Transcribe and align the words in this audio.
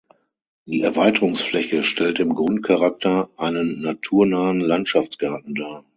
Die 0.65 0.81
Erweiterungsfläche 0.81 1.83
stellt 1.83 2.17
im 2.19 2.33
Grundcharakter 2.33 3.29
einen 3.37 3.81
naturnahen 3.83 4.59
Landschaftsgarten 4.59 5.53
dar. 5.53 5.85